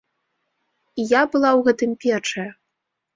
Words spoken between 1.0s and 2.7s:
І я была ў гэтым першая.